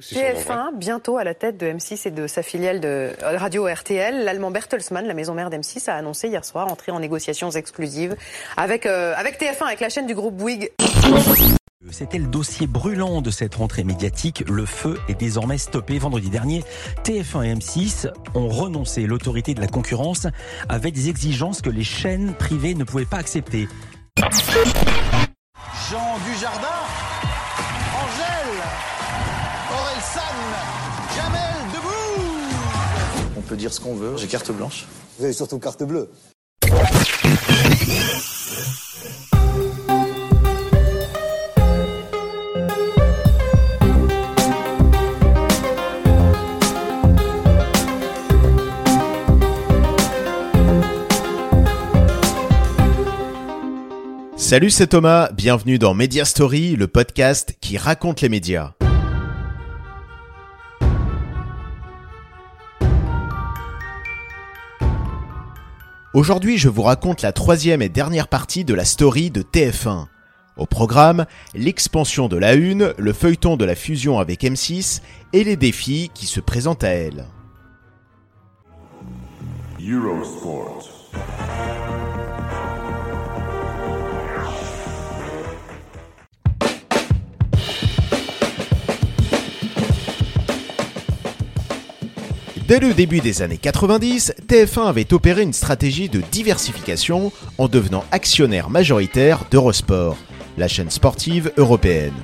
TF1, 0.00 0.74
bientôt 0.74 1.18
à 1.18 1.24
la 1.24 1.34
tête 1.34 1.58
de 1.58 1.66
M6 1.66 2.08
et 2.08 2.10
de 2.10 2.26
sa 2.26 2.42
filiale 2.42 2.80
de 2.80 3.10
radio 3.20 3.66
RTL, 3.66 4.24
l'allemand 4.24 4.50
Bertelsmann, 4.50 5.06
la 5.06 5.12
maison 5.12 5.34
mère 5.34 5.50
d'M6, 5.50 5.90
a 5.90 5.94
annoncé 5.96 6.28
hier 6.28 6.44
soir 6.46 6.68
entrer 6.68 6.92
en 6.92 7.00
négociations 7.00 7.50
exclusives 7.50 8.16
avec, 8.56 8.86
euh, 8.86 9.12
avec 9.16 9.38
TF1, 9.38 9.66
avec 9.66 9.80
la 9.80 9.90
chaîne 9.90 10.06
du 10.06 10.14
groupe 10.14 10.34
Bouygues. 10.34 10.70
C'était 11.90 12.16
le 12.16 12.26
dossier 12.26 12.66
brûlant 12.66 13.20
de 13.20 13.30
cette 13.30 13.56
rentrée 13.56 13.84
médiatique. 13.84 14.44
Le 14.48 14.64
feu 14.64 14.98
est 15.08 15.14
désormais 15.14 15.58
stoppé. 15.58 15.98
Vendredi 15.98 16.30
dernier, 16.30 16.64
TF1 17.04 17.42
et 17.42 17.54
M6 17.54 18.10
ont 18.34 18.48
renoncé. 18.48 19.06
L'autorité 19.06 19.52
de 19.52 19.60
la 19.60 19.66
concurrence 19.66 20.26
avait 20.70 20.90
des 20.90 21.10
exigences 21.10 21.60
que 21.60 21.70
les 21.70 21.84
chaînes 21.84 22.32
privées 22.34 22.74
ne 22.74 22.84
pouvaient 22.84 23.04
pas 23.04 23.18
accepter. 23.18 23.68
Jean 25.90 26.18
Dujardin, 26.24 26.61
peut 33.52 33.58
dire 33.58 33.74
ce 33.74 33.80
qu'on 33.80 33.94
veut, 33.94 34.16
j'ai 34.16 34.28
carte 34.28 34.50
blanche. 34.50 34.86
Vous 35.18 35.24
avez 35.26 35.34
surtout 35.34 35.58
carte 35.58 35.82
bleue. 35.82 36.10
Salut, 54.38 54.70
c'est 54.70 54.86
Thomas, 54.86 55.30
bienvenue 55.32 55.78
dans 55.78 55.92
Media 55.92 56.24
Story, 56.24 56.74
le 56.76 56.86
podcast 56.86 57.54
qui 57.60 57.76
raconte 57.76 58.22
les 58.22 58.30
médias. 58.30 58.72
Aujourd'hui, 66.14 66.58
je 66.58 66.68
vous 66.68 66.82
raconte 66.82 67.22
la 67.22 67.32
troisième 67.32 67.80
et 67.80 67.88
dernière 67.88 68.28
partie 68.28 68.66
de 68.66 68.74
la 68.74 68.84
story 68.84 69.30
de 69.30 69.40
TF1. 69.40 70.08
Au 70.58 70.66
programme, 70.66 71.24
l'expansion 71.54 72.28
de 72.28 72.36
la 72.36 72.52
Une, 72.52 72.92
le 72.98 73.12
feuilleton 73.14 73.56
de 73.56 73.64
la 73.64 73.74
fusion 73.74 74.18
avec 74.18 74.42
M6 74.42 75.00
et 75.32 75.42
les 75.42 75.56
défis 75.56 76.10
qui 76.12 76.26
se 76.26 76.40
présentent 76.40 76.84
à 76.84 76.90
elle. 76.90 77.24
Dès 92.68 92.78
le 92.78 92.94
début 92.94 93.20
des 93.20 93.42
années 93.42 93.58
90, 93.58 94.34
TF1 94.46 94.86
avait 94.86 95.12
opéré 95.12 95.42
une 95.42 95.52
stratégie 95.52 96.08
de 96.08 96.22
diversification 96.30 97.32
en 97.58 97.66
devenant 97.66 98.04
actionnaire 98.12 98.70
majoritaire 98.70 99.44
d'Eurosport, 99.50 100.16
la 100.56 100.68
chaîne 100.68 100.90
sportive 100.90 101.52
européenne, 101.56 102.14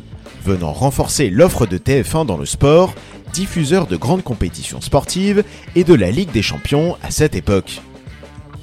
venant 0.44 0.72
renforcer 0.72 1.28
l'offre 1.28 1.66
de 1.66 1.76
TF1 1.76 2.24
dans 2.24 2.36
le 2.36 2.46
sport, 2.46 2.94
diffuseur 3.32 3.88
de 3.88 3.96
grandes 3.96 4.22
compétitions 4.22 4.80
sportives 4.80 5.42
et 5.74 5.82
de 5.82 5.94
la 5.94 6.10
Ligue 6.12 6.30
des 6.30 6.42
Champions 6.42 6.96
à 7.02 7.10
cette 7.10 7.34
époque. 7.34 7.80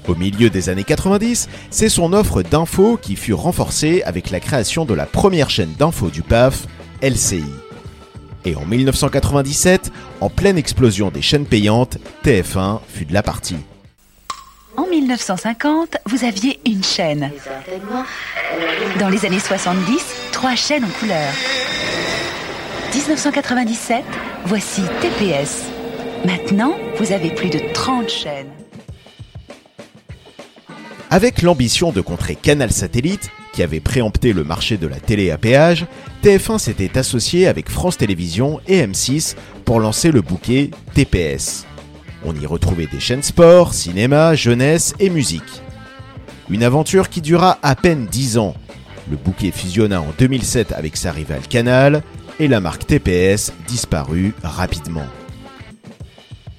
Au 0.08 0.16
milieu 0.16 0.50
des 0.50 0.70
années 0.70 0.84
90, 0.84 1.50
c'est 1.72 1.90
son 1.90 2.14
offre 2.14 2.42
d'infos 2.42 2.98
qui 3.02 3.18
fut 3.18 3.34
renforcée 3.34 4.02
avec 4.04 4.30
la 4.30 4.40
création 4.40 4.86
de 4.86 4.94
la 4.94 5.06
première 5.06 5.50
chaîne 5.50 5.74
d'infos 5.78 6.10
du 6.10 6.22
PAF, 6.22 6.68
LCI. 7.02 7.65
Et 8.46 8.56
en 8.56 8.66
1997, 8.66 9.92
en 10.22 10.30
pleine 10.30 10.58
explosion 10.58 11.10
des 11.10 11.22
chaînes 11.22 11.46
payantes, 11.46 11.98
TF1 12.24 12.80
fut 12.88 13.06
de 13.06 13.14
la 13.14 13.24
partie. 13.24 13.58
En 14.78 14.86
1950, 14.88 15.98
vous 16.06 16.26
aviez 16.26 16.60
une 16.66 16.84
chaîne. 16.84 17.32
Dans 19.00 19.10
les 19.10 19.26
années 19.26 19.40
70, 19.40 19.98
trois 20.32 20.56
chaînes 20.56 20.86
en 20.86 21.00
couleur. 21.00 21.32
1997, 22.94 24.04
voici 24.46 24.82
TPS. 25.02 25.64
Maintenant, 26.26 26.76
vous 26.98 27.12
avez 27.12 27.32
plus 27.32 27.50
de 27.50 27.60
30 27.74 28.10
chaînes. 28.10 28.52
Avec 31.10 31.42
l'ambition 31.42 31.92
de 31.92 32.02
contrer 32.02 32.36
Canal 32.36 32.72
Satellite, 32.72 33.30
qui 33.56 33.64
avait 33.64 33.80
préempté 33.80 34.34
le 34.34 34.44
marché 34.44 34.78
de 34.78 34.86
la 34.86 35.00
télé 35.00 35.32
à 35.32 35.38
péage, 35.38 35.86
TF1 36.24 36.60
s'était 36.60 36.98
associé 36.98 37.48
avec 37.48 37.70
France 37.70 37.98
Télévisions 37.98 38.60
et 38.68 38.86
M6 38.86 39.36
pour 39.64 39.80
lancer 39.80 40.12
le 40.12 40.22
bouquet 40.22 40.72
TPS. 40.94 41.66
On 42.26 42.36
y 42.36 42.46
retrouvait 42.46 42.88
des 42.88 43.00
chaînes 43.00 43.24
sport, 43.24 43.74
cinéma, 43.74 44.36
jeunesse 44.36 44.94
et 45.00 45.10
musique. 45.10 45.62
Une 46.50 46.64
aventure 46.64 47.08
qui 47.08 47.22
dura 47.22 47.58
à 47.64 47.76
peine 47.76 48.08
10 48.08 48.40
ans. 48.40 48.56
Le 49.10 49.16
bouquet 49.16 49.52
fusionna 49.52 50.02
en 50.02 50.14
2007 50.20 50.74
avec 50.74 50.98
sa 50.98 51.14
rivale 51.14 51.48
Canal 51.48 52.04
et 52.40 52.50
la 52.50 52.60
marque 52.60 52.86
TPS 52.86 53.54
disparut 53.68 54.34
rapidement. 54.44 55.08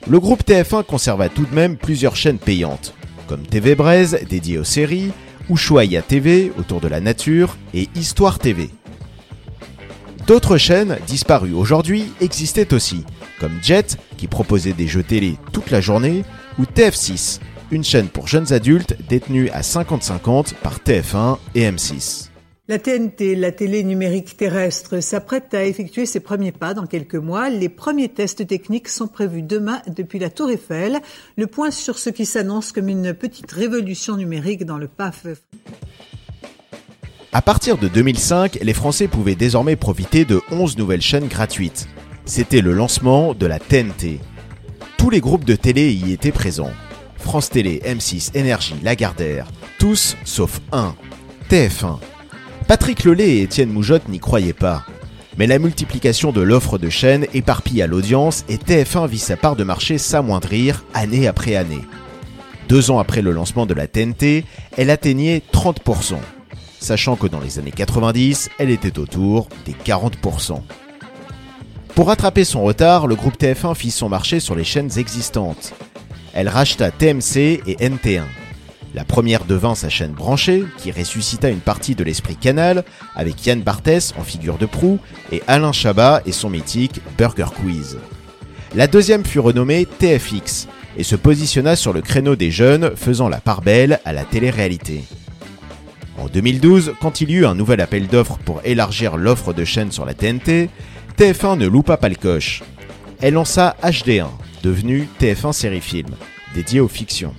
Le 0.08 0.18
groupe 0.18 0.44
TF1 0.48 0.84
conserva 0.84 1.28
tout 1.28 1.44
de 1.44 1.54
même 1.54 1.76
plusieurs 1.76 2.16
chaînes 2.16 2.38
payantes, 2.38 2.94
comme 3.26 3.42
TV 3.42 3.74
Braise 3.74 4.18
dédiée 4.30 4.58
aux 4.58 4.64
séries, 4.64 5.12
Ushuaïa 5.48 6.02
TV 6.02 6.52
autour 6.58 6.80
de 6.80 6.88
la 6.88 7.00
nature 7.00 7.56
et 7.74 7.88
Histoire 7.94 8.38
TV. 8.38 8.70
D'autres 10.26 10.58
chaînes, 10.58 10.98
disparues 11.06 11.54
aujourd'hui, 11.54 12.12
existaient 12.20 12.74
aussi, 12.74 13.04
comme 13.38 13.58
Jet, 13.62 13.96
qui 14.16 14.26
proposait 14.26 14.72
des 14.72 14.88
jeux 14.88 15.04
télé 15.04 15.36
toute 15.52 15.70
la 15.70 15.80
journée, 15.80 16.24
ou 16.58 16.64
TF6, 16.64 17.40
une 17.70 17.84
chaîne 17.84 18.08
pour 18.08 18.26
jeunes 18.26 18.52
adultes 18.52 18.96
détenue 19.08 19.50
à 19.50 19.60
50-50 19.60 20.54
par 20.54 20.78
TF1 20.78 21.38
et 21.54 21.70
M6. 21.70 22.30
La 22.68 22.80
TNT, 22.80 23.36
la 23.36 23.52
télé 23.52 23.84
numérique 23.84 24.36
terrestre, 24.36 24.98
s'apprête 25.00 25.54
à 25.54 25.64
effectuer 25.64 26.04
ses 26.04 26.18
premiers 26.18 26.50
pas 26.50 26.74
dans 26.74 26.86
quelques 26.86 27.14
mois. 27.14 27.48
Les 27.48 27.68
premiers 27.68 28.08
tests 28.08 28.44
techniques 28.44 28.88
sont 28.88 29.06
prévus 29.06 29.42
demain 29.42 29.82
depuis 29.86 30.18
la 30.18 30.30
Tour 30.30 30.50
Eiffel. 30.50 30.98
Le 31.36 31.46
point 31.46 31.70
sur 31.70 31.96
ce 31.96 32.10
qui 32.10 32.26
s'annonce 32.26 32.72
comme 32.72 32.88
une 32.88 33.14
petite 33.14 33.52
révolution 33.52 34.16
numérique 34.16 34.64
dans 34.64 34.78
le 34.78 34.88
PAF. 34.88 35.26
À 37.30 37.40
partir 37.40 37.78
de 37.78 37.86
2005, 37.86 38.58
les 38.60 38.74
Français 38.74 39.06
pouvaient 39.06 39.36
désormais 39.36 39.76
profiter 39.76 40.24
de 40.24 40.40
11 40.50 40.76
nouvelles 40.76 41.02
chaînes 41.02 41.28
gratuites. 41.28 41.86
C'était 42.24 42.62
le 42.62 42.72
lancement 42.72 43.32
de 43.32 43.46
la 43.46 43.60
TNT. 43.60 44.18
Tous 44.98 45.10
les 45.10 45.20
groupes 45.20 45.44
de 45.44 45.54
télé 45.54 45.92
y 45.92 46.12
étaient 46.12 46.32
présents. 46.32 46.72
France 47.16 47.48
Télé, 47.48 47.80
M6, 47.84 48.36
Énergie, 48.36 48.74
Lagardère, 48.82 49.46
tous 49.78 50.16
sauf 50.24 50.60
un, 50.72 50.96
TF1. 51.48 52.00
Patrick 52.68 53.04
Lelay 53.04 53.36
et 53.36 53.42
Étienne 53.42 53.70
Moujotte 53.70 54.08
n'y 54.08 54.18
croyaient 54.18 54.52
pas. 54.52 54.84
Mais 55.38 55.46
la 55.46 55.60
multiplication 55.60 56.32
de 56.32 56.40
l'offre 56.40 56.78
de 56.78 56.88
chaînes 56.88 57.26
éparpilla 57.32 57.86
l'audience 57.86 58.44
et 58.48 58.56
TF1 58.56 59.06
vit 59.06 59.20
sa 59.20 59.36
part 59.36 59.54
de 59.54 59.62
marché 59.62 59.98
s'amoindrir 59.98 60.84
année 60.92 61.28
après 61.28 61.54
année. 61.54 61.82
Deux 62.68 62.90
ans 62.90 62.98
après 62.98 63.22
le 63.22 63.30
lancement 63.30 63.66
de 63.66 63.74
la 63.74 63.86
TNT, 63.86 64.44
elle 64.76 64.90
atteignait 64.90 65.42
30%, 65.52 66.16
sachant 66.80 67.14
que 67.14 67.28
dans 67.28 67.38
les 67.38 67.60
années 67.60 67.70
90, 67.70 68.50
elle 68.58 68.70
était 68.70 68.98
autour 68.98 69.48
des 69.64 69.72
40%. 69.72 70.60
Pour 71.94 72.08
rattraper 72.08 72.42
son 72.42 72.64
retard, 72.64 73.06
le 73.06 73.14
groupe 73.14 73.38
TF1 73.38 73.76
fit 73.76 73.92
son 73.92 74.08
marché 74.08 74.40
sur 74.40 74.56
les 74.56 74.64
chaînes 74.64 74.90
existantes. 74.98 75.72
Elle 76.34 76.48
racheta 76.48 76.90
TMC 76.90 77.62
et 77.66 77.76
NT1. 77.76 78.24
La 78.96 79.04
première 79.04 79.44
devint 79.44 79.74
sa 79.74 79.90
chaîne 79.90 80.12
branchée, 80.12 80.64
qui 80.78 80.90
ressuscita 80.90 81.50
une 81.50 81.60
partie 81.60 81.94
de 81.94 82.02
l'esprit 82.02 82.34
canal, 82.34 82.82
avec 83.14 83.44
Yann 83.44 83.60
Barthès 83.60 84.14
en 84.18 84.22
figure 84.22 84.56
de 84.56 84.64
proue 84.64 84.98
et 85.30 85.42
Alain 85.46 85.72
Chabat 85.72 86.22
et 86.24 86.32
son 86.32 86.48
mythique 86.48 87.02
Burger 87.18 87.48
Quiz. 87.54 87.98
La 88.74 88.86
deuxième 88.86 89.26
fut 89.26 89.38
renommée 89.38 89.84
TFX 89.84 90.66
et 90.96 91.02
se 91.02 91.14
positionna 91.14 91.76
sur 91.76 91.92
le 91.92 92.00
créneau 92.00 92.36
des 92.36 92.50
jeunes, 92.50 92.96
faisant 92.96 93.28
la 93.28 93.38
part 93.38 93.60
belle 93.60 94.00
à 94.06 94.14
la 94.14 94.24
télé-réalité. 94.24 95.04
En 96.16 96.28
2012, 96.28 96.94
quand 96.98 97.20
il 97.20 97.30
y 97.30 97.34
eut 97.34 97.46
un 97.46 97.54
nouvel 97.54 97.82
appel 97.82 98.06
d'offres 98.06 98.38
pour 98.46 98.62
élargir 98.64 99.18
l'offre 99.18 99.52
de 99.52 99.66
chaînes 99.66 99.92
sur 99.92 100.06
la 100.06 100.14
TNT, 100.14 100.70
TF1 101.18 101.58
ne 101.58 101.66
loupa 101.66 101.98
pas 101.98 102.08
le 102.08 102.14
coche. 102.14 102.62
Elle 103.20 103.34
lança 103.34 103.76
HD1, 103.82 104.28
devenu 104.62 105.06
TF1 105.20 105.52
Série 105.52 105.82
Film, 105.82 106.08
dédié 106.54 106.80
aux 106.80 106.88
fictions. 106.88 107.34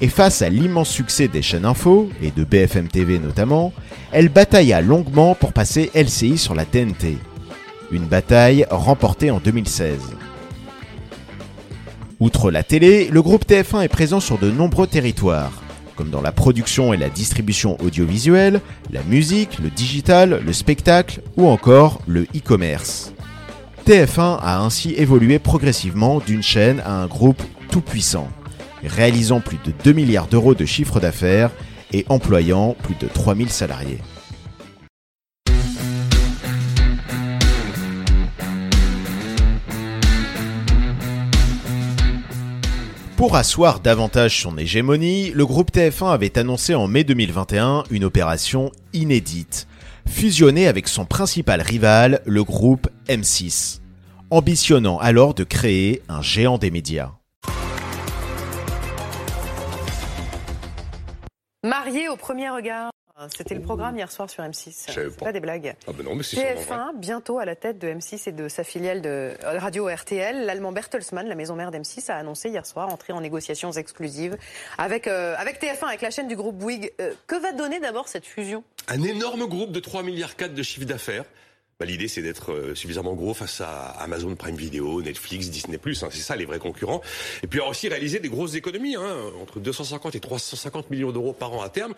Et 0.00 0.08
face 0.08 0.42
à 0.42 0.50
l'immense 0.50 0.90
succès 0.90 1.26
des 1.26 1.40
chaînes 1.40 1.64
info, 1.64 2.10
et 2.20 2.30
de 2.30 2.44
BFM 2.44 2.88
TV 2.88 3.18
notamment, 3.18 3.72
elle 4.12 4.28
batailla 4.28 4.82
longuement 4.82 5.34
pour 5.34 5.52
passer 5.52 5.90
LCI 5.94 6.36
sur 6.36 6.54
la 6.54 6.66
TNT. 6.66 7.16
Une 7.90 8.04
bataille 8.04 8.66
remportée 8.70 9.30
en 9.30 9.38
2016. 9.38 9.98
Outre 12.20 12.50
la 12.50 12.62
télé, 12.62 13.08
le 13.10 13.22
groupe 13.22 13.46
TF1 13.46 13.82
est 13.82 13.88
présent 13.88 14.20
sur 14.20 14.38
de 14.38 14.50
nombreux 14.50 14.86
territoires, 14.86 15.52
comme 15.96 16.10
dans 16.10 16.22
la 16.22 16.32
production 16.32 16.92
et 16.92 16.96
la 16.96 17.08
distribution 17.08 17.76
audiovisuelle, 17.82 18.60
la 18.90 19.02
musique, 19.02 19.58
le 19.58 19.70
digital, 19.70 20.42
le 20.44 20.52
spectacle 20.52 21.20
ou 21.36 21.46
encore 21.46 22.00
le 22.06 22.22
e-commerce. 22.34 23.12
TF1 23.86 24.38
a 24.40 24.60
ainsi 24.60 24.94
évolué 24.94 25.38
progressivement 25.38 26.18
d'une 26.18 26.42
chaîne 26.42 26.80
à 26.80 26.92
un 26.92 27.06
groupe 27.06 27.42
tout 27.70 27.80
puissant, 27.80 28.28
réalisant 28.84 29.40
plus 29.40 29.58
de 29.64 29.72
2 29.84 29.92
milliards 29.92 30.28
d'euros 30.28 30.54
de 30.54 30.64
chiffre 30.64 31.00
d'affaires 31.00 31.50
et 31.92 32.04
employant 32.08 32.76
plus 32.82 32.94
de 32.94 33.06
3000 33.06 33.50
salariés. 33.50 33.98
Pour 43.16 43.34
asseoir 43.34 43.80
davantage 43.80 44.42
son 44.42 44.58
hégémonie, 44.58 45.30
le 45.30 45.46
groupe 45.46 45.72
TF1 45.72 46.12
avait 46.12 46.38
annoncé 46.38 46.74
en 46.74 46.86
mai 46.86 47.02
2021 47.02 47.84
une 47.90 48.04
opération 48.04 48.70
inédite, 48.92 49.66
fusionner 50.06 50.68
avec 50.68 50.86
son 50.86 51.06
principal 51.06 51.62
rival, 51.62 52.20
le 52.26 52.44
groupe 52.44 52.88
M6, 53.08 53.80
ambitionnant 54.28 54.98
alors 54.98 55.32
de 55.32 55.44
créer 55.44 56.02
un 56.10 56.20
géant 56.20 56.58
des 56.58 56.70
médias. 56.70 57.12
Au 62.16 62.18
premier 62.18 62.48
regard. 62.48 62.90
C'était 63.34 63.54
le 63.54 63.62
programme 63.62 63.96
hier 63.96 64.12
soir 64.12 64.28
sur 64.28 64.42
M6. 64.42 64.72
C'est 64.88 65.16
pas. 65.16 65.32
des 65.32 65.40
blagues. 65.40 65.74
Ah 65.88 65.92
ben 65.96 66.04
non, 66.04 66.14
mais 66.14 66.22
TF1, 66.22 66.96
bientôt 66.96 67.38
à 67.38 67.46
la 67.46 67.56
tête 67.56 67.78
de 67.78 67.88
M6 67.88 68.28
et 68.28 68.32
de 68.32 68.46
sa 68.48 68.62
filiale 68.62 69.00
de 69.00 69.32
radio 69.42 69.88
RTL. 69.88 70.44
L'allemand 70.44 70.70
Bertelsmann, 70.72 71.26
la 71.26 71.34
maison 71.34 71.54
mère 71.54 71.70
d'M6, 71.70 72.10
a 72.10 72.16
annoncé 72.16 72.50
hier 72.50 72.66
soir 72.66 72.92
entrer 72.92 73.14
en 73.14 73.22
négociations 73.22 73.72
exclusives 73.72 74.36
avec, 74.76 75.06
euh, 75.08 75.34
avec 75.38 75.62
TF1, 75.62 75.86
avec 75.86 76.02
la 76.02 76.10
chaîne 76.10 76.28
du 76.28 76.36
groupe 76.36 76.56
Bouygues. 76.56 76.92
Euh, 77.00 77.12
que 77.26 77.36
va 77.36 77.52
donner 77.52 77.80
d'abord 77.80 78.08
cette 78.08 78.26
fusion? 78.26 78.62
Un 78.88 79.02
énorme 79.02 79.46
groupe 79.46 79.72
de 79.72 79.80
3 79.80 80.02
milliards 80.02 80.36
4 80.36 80.52
de 80.52 80.62
chiffre 80.62 80.86
d'affaires. 80.86 81.24
Bah, 81.78 81.84
L'idée, 81.84 82.08
c'est 82.08 82.22
d'être 82.22 82.52
euh, 82.52 82.74
suffisamment 82.74 83.12
gros 83.12 83.34
face 83.34 83.60
à 83.60 83.88
Amazon 84.00 84.34
Prime 84.34 84.56
Video, 84.56 85.02
Netflix, 85.02 85.50
Disney+. 85.50 85.76
Hein, 85.76 86.08
c'est 86.10 86.22
ça 86.22 86.34
les 86.34 86.46
vrais 86.46 86.58
concurrents. 86.58 87.02
Et 87.42 87.46
puis 87.46 87.60
aussi 87.60 87.88
réaliser 87.88 88.18
des 88.18 88.30
grosses 88.30 88.54
économies, 88.54 88.96
hein, 88.96 89.16
entre 89.42 89.60
250 89.60 90.14
et 90.14 90.20
350 90.20 90.90
millions 90.90 91.12
d'euros 91.12 91.34
par 91.34 91.52
an 91.52 91.60
à 91.60 91.68
terme. 91.68 91.92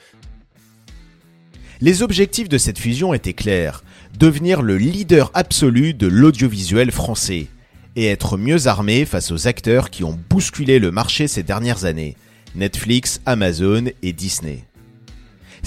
Les 1.80 2.02
objectifs 2.02 2.48
de 2.48 2.58
cette 2.58 2.80
fusion 2.80 3.14
étaient 3.14 3.34
clairs. 3.34 3.84
Devenir 4.18 4.62
le 4.62 4.78
leader 4.78 5.30
absolu 5.34 5.94
de 5.94 6.08
l'audiovisuel 6.08 6.90
français 6.90 7.46
et 7.94 8.06
être 8.06 8.36
mieux 8.36 8.66
armé 8.66 9.04
face 9.04 9.30
aux 9.30 9.46
acteurs 9.46 9.90
qui 9.90 10.02
ont 10.02 10.18
bousculé 10.28 10.80
le 10.80 10.90
marché 10.90 11.28
ces 11.28 11.44
dernières 11.44 11.84
années. 11.84 12.16
Netflix, 12.56 13.20
Amazon 13.26 13.84
et 14.02 14.12
Disney. 14.12 14.64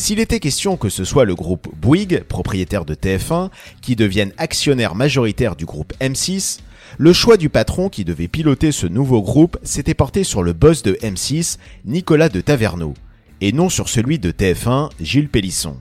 S'il 0.02 0.20
était 0.20 0.40
question 0.40 0.78
que 0.78 0.90
ce 0.90 1.04
soit 1.04 1.26
le 1.26 1.36
groupe 1.36 1.70
Bouygues, 1.76 2.24
propriétaire 2.24 2.86
de 2.86 2.96
TF1, 2.96 3.52
qui 3.84 3.96
devienne 3.96 4.32
actionnaire 4.40 4.96
majoritaire 4.96 5.56
du 5.56 5.66
groupe 5.66 5.94
M6, 6.02 6.62
le 6.98 7.14
choix 7.14 7.38
du 7.38 7.50
patron 7.50 7.88
qui 7.88 8.04
devait 8.04 8.28
piloter 8.28 8.72
ce 8.72 8.88
nouveau 8.88 9.22
groupe 9.22 9.60
s'était 9.62 9.94
porté 9.94 10.24
sur 10.24 10.42
le 10.42 10.54
boss 10.54 10.82
de 10.82 10.94
M6, 11.04 11.60
Nicolas 11.86 12.30
de 12.30 12.42
Taverneau, 12.42 12.96
et 13.42 13.52
non 13.52 13.70
sur 13.70 13.90
celui 13.90 14.18
de 14.18 14.32
TF1, 14.32 14.90
Gilles 15.00 15.30
Pélisson. 15.30 15.78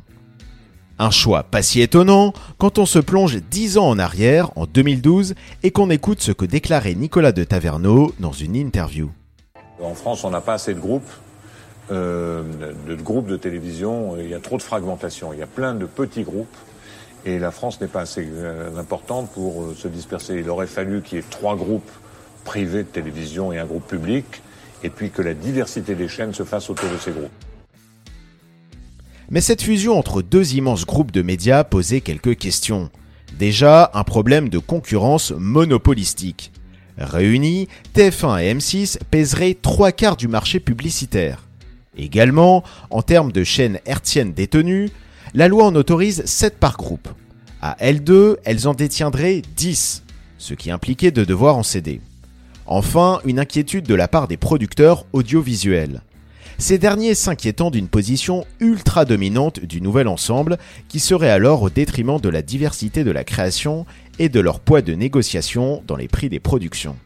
Un 0.99 1.11
choix 1.11 1.45
pas 1.45 1.63
si 1.63 1.81
étonnant 1.81 2.35
quand 2.59 2.77
on 2.77 2.85
se 2.85 2.99
plonge 2.99 3.39
dix 3.51 3.79
ans 3.79 3.89
en 3.89 3.99
arrière, 3.99 4.51
en 4.55 4.67
2012, 4.67 5.35
et 5.63 5.71
qu'on 5.71 5.89
écoute 5.89 6.21
ce 6.21 6.33
que 6.33 6.45
déclarait 6.45 6.95
Nicolas 6.95 7.33
de 7.33 7.45
Taverneau 7.45 8.13
dans 8.21 8.33
une 8.33 8.55
interview. 8.55 9.11
En 9.83 9.95
France, 9.95 10.25
on 10.25 10.31
n'a 10.31 10.43
pas 10.43 10.53
assez 10.53 10.75
de 10.75 10.79
groupes, 10.79 11.11
euh, 11.91 12.43
de 12.87 12.95
groupes 12.95 13.27
de 13.27 13.37
télévision. 13.37 14.17
Il 14.19 14.29
y 14.29 14.35
a 14.35 14.41
trop 14.41 14.57
de 14.57 14.63
fragmentation. 14.63 15.33
Il 15.33 15.39
y 15.39 15.43
a 15.43 15.47
plein 15.47 15.75
de 15.75 15.87
petits 15.87 16.23
groupes. 16.23 16.57
Et 17.25 17.39
la 17.39 17.51
France 17.51 17.81
n'est 17.81 17.89
pas 17.89 18.01
assez 18.01 18.27
euh, 18.31 18.77
importante 18.79 19.31
pour 19.33 19.63
euh, 19.63 19.75
se 19.75 19.89
disperser. 19.89 20.37
Il 20.39 20.49
aurait 20.49 20.67
fallu 20.67 21.03
qu'il 21.03 21.19
y 21.19 21.21
ait 21.21 21.25
trois 21.29 21.57
groupes 21.57 21.91
privés 22.45 22.83
de 22.83 22.89
télévision 22.89 23.53
et 23.53 23.59
un 23.59 23.67
groupe 23.67 23.87
public, 23.87 24.25
et 24.83 24.89
puis 24.89 25.11
que 25.11 25.21
la 25.21 25.35
diversité 25.35 25.95
des 25.95 26.09
chaînes 26.09 26.33
se 26.33 26.45
fasse 26.45 26.71
autour 26.71 26.89
de 26.89 26.97
ces 26.97 27.11
groupes. 27.11 27.29
Mais 29.29 29.43
cette 29.43 29.63
fusion 29.63 29.99
entre 29.99 30.23
deux 30.23 30.55
immenses 30.55 30.87
groupes 30.87 31.13
de 31.13 31.23
médias 31.23 31.63
posait 31.63 32.01
quelques 32.01 32.37
questions. 32.37 32.89
Déjà, 33.39 33.91
un 33.95 34.03
problème 34.03 34.49
de 34.49 34.59
concurrence 34.59 35.33
monopolistique. 35.33 36.53
Réunis, 36.97 37.69
TF1 37.95 38.43
et 38.43 38.55
M6 38.55 38.99
pèseraient 39.11 39.57
trois 39.61 39.93
quarts 39.93 40.17
du 40.17 40.27
marché 40.27 40.59
publicitaire. 40.59 41.50
Également, 41.97 42.63
en 42.91 43.03
termes 43.03 43.33
de 43.33 43.45
chaînes 43.45 43.81
hertziennes 43.87 44.33
détenues, 44.33 44.91
la 45.35 45.49
loi 45.49 45.65
en 45.65 45.75
autorise 45.75 46.25
7 46.25 46.59
par 46.59 46.77
groupe. 46.77 47.09
À 47.61 47.77
L2, 47.81 48.37
elles 48.45 48.69
en 48.69 48.75
détiendraient 48.75 49.43
10, 49.57 50.05
ce 50.39 50.55
qui 50.55 50.71
impliquait 50.71 51.11
de 51.11 51.25
devoir 51.25 51.57
en 51.57 51.63
céder. 51.63 52.01
Enfin, 52.67 53.21
une 53.25 53.39
inquiétude 53.39 53.87
de 53.87 53.95
la 53.95 54.09
part 54.09 54.29
des 54.29 54.37
producteurs 54.37 55.05
audiovisuels 55.13 56.03
ces 56.61 56.77
derniers 56.77 57.15
s'inquiétant 57.15 57.71
d'une 57.71 57.89
position 57.89 58.45
ultra 58.61 59.07
dominante 59.07 59.61
du 59.61 59.81
nouvel 59.81 60.07
ensemble 60.07 60.59
qui 60.89 61.01
serait 61.01 61.31
alors 61.31 61.63
au 61.63 61.71
détriment 61.71 62.21
de 62.21 62.29
la 62.29 62.43
diversité 62.43 63.03
de 63.03 63.11
la 63.11 63.25
création 63.25 63.87
et 64.19 64.29
de 64.29 64.41
leur 64.41 64.61
poids 64.61 64.83
de 64.83 64.93
négociation 64.93 65.83
dans 65.87 65.97
les 65.97 66.07
prix 66.07 66.29
des 66.29 66.39
productions. 66.39 66.97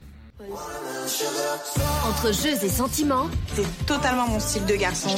Entre 2.24 2.32
jeux 2.32 2.64
et 2.64 2.70
sentiments, 2.70 3.28
c'est 3.54 3.84
totalement 3.84 4.26
mon 4.26 4.40
style 4.40 4.64
de 4.64 4.76
garçon. 4.76 5.10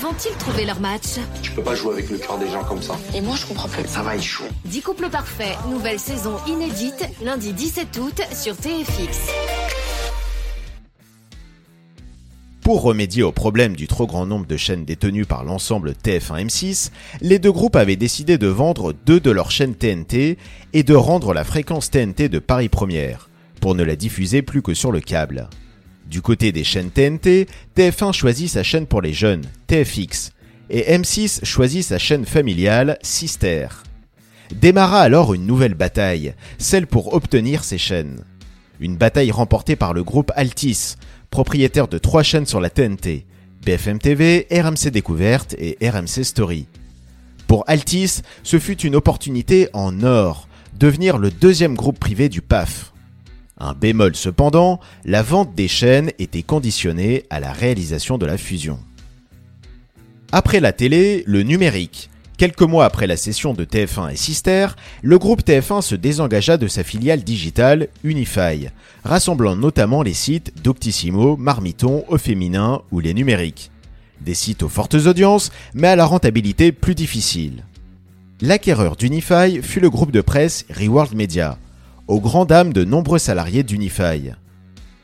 Vont-ils 0.00 0.36
trouver 0.36 0.64
leur 0.64 0.80
match 0.80 1.20
Tu 1.42 1.52
peux 1.52 1.62
pas 1.62 1.76
jouer 1.76 1.92
avec 1.92 2.10
le 2.10 2.18
cœur 2.18 2.38
des 2.38 2.48
gens 2.48 2.64
comme 2.64 2.82
ça. 2.82 2.98
Et 3.14 3.20
moi, 3.20 3.36
je 3.36 3.46
comprends 3.46 3.68
plus. 3.68 3.86
Ça 3.86 4.02
va 4.02 4.20
chaud. 4.20 4.46
10 4.64 4.82
couples 4.82 5.08
parfaits, 5.10 5.56
nouvelle 5.68 6.00
saison 6.00 6.38
inédite, 6.48 7.08
lundi 7.22 7.52
17 7.52 7.96
août 7.98 8.20
sur 8.34 8.56
TFX. 8.56 9.30
Pour 12.62 12.82
remédier 12.82 13.22
au 13.22 13.30
problème 13.30 13.76
du 13.76 13.86
trop 13.86 14.08
grand 14.08 14.26
nombre 14.26 14.46
de 14.46 14.56
chaînes 14.56 14.84
détenues 14.84 15.26
par 15.26 15.44
l'ensemble 15.44 15.92
TF1-M6, 15.92 16.90
les 17.20 17.38
deux 17.38 17.52
groupes 17.52 17.76
avaient 17.76 17.94
décidé 17.94 18.38
de 18.38 18.48
vendre 18.48 18.92
deux 19.06 19.20
de 19.20 19.30
leurs 19.30 19.52
chaînes 19.52 19.76
TNT 19.76 20.36
et 20.72 20.82
de 20.82 20.94
rendre 20.96 21.32
la 21.32 21.44
fréquence 21.44 21.92
TNT 21.92 22.28
de 22.28 22.40
Paris 22.40 22.68
Première, 22.68 23.30
pour 23.60 23.76
ne 23.76 23.84
la 23.84 23.94
diffuser 23.94 24.42
plus 24.42 24.62
que 24.62 24.74
sur 24.74 24.90
le 24.90 25.00
câble. 25.00 25.48
Du 26.08 26.22
côté 26.22 26.52
des 26.52 26.64
chaînes 26.64 26.90
TNT, 26.90 27.46
TF1 27.76 28.12
choisit 28.12 28.48
sa 28.50 28.62
chaîne 28.62 28.86
pour 28.86 29.02
les 29.02 29.12
jeunes, 29.12 29.44
TFX, 29.66 30.32
et 30.70 30.96
M6 30.96 31.44
choisit 31.44 31.84
sa 31.84 31.98
chaîne 31.98 32.24
familiale, 32.24 32.98
Sister. 33.02 33.68
Démarra 34.54 35.00
alors 35.00 35.34
une 35.34 35.46
nouvelle 35.46 35.74
bataille, 35.74 36.34
celle 36.58 36.86
pour 36.86 37.14
obtenir 37.14 37.62
ces 37.62 37.78
chaînes. 37.78 38.24
Une 38.80 38.96
bataille 38.96 39.30
remportée 39.30 39.76
par 39.76 39.94
le 39.94 40.02
groupe 40.02 40.32
Altis, 40.34 40.94
propriétaire 41.30 41.86
de 41.86 41.98
trois 41.98 42.22
chaînes 42.22 42.46
sur 42.46 42.60
la 42.60 42.70
TNT, 42.70 43.26
BFM 43.64 43.98
TV, 43.98 44.46
RMC 44.50 44.90
Découverte 44.90 45.54
et 45.58 45.76
RMC 45.88 46.24
Story. 46.24 46.66
Pour 47.46 47.64
Altis, 47.66 48.22
ce 48.42 48.58
fut 48.58 48.80
une 48.80 48.96
opportunité 48.96 49.68
en 49.72 50.02
or, 50.02 50.48
devenir 50.78 51.18
le 51.18 51.30
deuxième 51.30 51.74
groupe 51.74 51.98
privé 51.98 52.28
du 52.28 52.42
PAF. 52.42 52.92
Un 53.60 53.74
bémol 53.74 54.16
cependant, 54.16 54.80
la 55.04 55.22
vente 55.22 55.54
des 55.54 55.68
chaînes 55.68 56.12
était 56.18 56.42
conditionnée 56.42 57.24
à 57.28 57.40
la 57.40 57.52
réalisation 57.52 58.16
de 58.16 58.24
la 58.24 58.38
fusion. 58.38 58.80
Après 60.32 60.60
la 60.60 60.72
télé, 60.72 61.22
le 61.26 61.42
numérique, 61.42 62.10
Quelques 62.40 62.62
mois 62.62 62.86
après 62.86 63.06
la 63.06 63.18
cession 63.18 63.52
de 63.52 63.66
TF1 63.66 64.12
et 64.12 64.16
Sister, 64.16 64.68
le 65.02 65.18
groupe 65.18 65.42
TF1 65.42 65.82
se 65.82 65.94
désengagea 65.94 66.56
de 66.56 66.68
sa 66.68 66.82
filiale 66.82 67.22
digitale 67.22 67.88
Unify, 68.02 68.70
rassemblant 69.04 69.56
notamment 69.56 70.02
les 70.02 70.14
sites 70.14 70.50
Doctissimo, 70.64 71.36
Marmiton, 71.36 72.02
Au 72.08 72.16
ou 72.92 73.00
Les 73.00 73.12
Numériques. 73.12 73.70
Des 74.22 74.32
sites 74.32 74.62
aux 74.62 74.70
fortes 74.70 74.94
audiences, 74.94 75.52
mais 75.74 75.88
à 75.88 75.96
la 75.96 76.06
rentabilité 76.06 76.72
plus 76.72 76.94
difficile. 76.94 77.66
L'acquéreur 78.40 78.96
d'Unify 78.96 79.60
fut 79.60 79.80
le 79.80 79.90
groupe 79.90 80.10
de 80.10 80.22
presse 80.22 80.64
Reworld 80.70 81.14
Media, 81.14 81.58
aux 82.10 82.20
grand 82.20 82.44
dames 82.44 82.72
de 82.72 82.82
nombreux 82.82 83.20
salariés 83.20 83.62
d'Unify. 83.62 84.32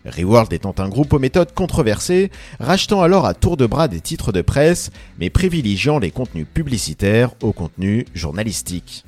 Reworld 0.04 0.52
étant 0.52 0.74
un 0.78 0.88
groupe 0.88 1.12
aux 1.12 1.20
méthodes 1.20 1.54
controversées, 1.54 2.32
rachetant 2.58 3.00
alors 3.00 3.26
à 3.26 3.34
tour 3.34 3.56
de 3.56 3.64
bras 3.64 3.86
des 3.86 4.00
titres 4.00 4.32
de 4.32 4.42
presse, 4.42 4.90
mais 5.20 5.30
privilégiant 5.30 6.00
les 6.00 6.10
contenus 6.10 6.46
publicitaires 6.52 7.30
aux 7.42 7.52
contenus 7.52 8.06
journalistiques. 8.12 9.04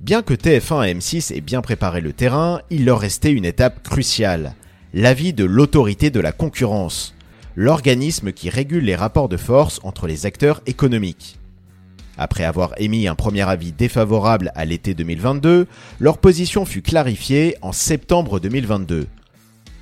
Bien 0.00 0.22
que 0.22 0.34
TF1 0.34 0.86
et 0.86 0.94
M6 0.94 1.34
aient 1.34 1.40
bien 1.40 1.62
préparé 1.62 2.00
le 2.00 2.12
terrain, 2.12 2.60
il 2.70 2.84
leur 2.84 3.00
restait 3.00 3.32
une 3.32 3.44
étape 3.44 3.82
cruciale, 3.82 4.54
l'avis 4.92 5.32
de 5.32 5.44
l'autorité 5.44 6.10
de 6.10 6.20
la 6.20 6.30
concurrence, 6.30 7.16
l'organisme 7.56 8.30
qui 8.30 8.50
régule 8.50 8.84
les 8.84 8.96
rapports 8.96 9.28
de 9.28 9.36
force 9.36 9.80
entre 9.82 10.06
les 10.06 10.26
acteurs 10.26 10.60
économiques. 10.66 11.40
Après 12.16 12.44
avoir 12.44 12.72
émis 12.78 13.08
un 13.08 13.14
premier 13.14 13.48
avis 13.48 13.72
défavorable 13.72 14.52
à 14.54 14.64
l'été 14.64 14.94
2022, 14.94 15.66
leur 15.98 16.18
position 16.18 16.64
fut 16.64 16.82
clarifiée 16.82 17.56
en 17.62 17.72
septembre 17.72 18.38
2022. 18.38 19.06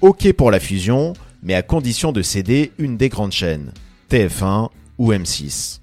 OK 0.00 0.32
pour 0.32 0.50
la 0.50 0.60
fusion, 0.60 1.12
mais 1.42 1.54
à 1.54 1.62
condition 1.62 2.12
de 2.12 2.22
céder 2.22 2.72
une 2.78 2.96
des 2.96 3.08
grandes 3.08 3.32
chaînes, 3.32 3.72
TF1 4.10 4.68
ou 4.98 5.12
M6. 5.12 5.81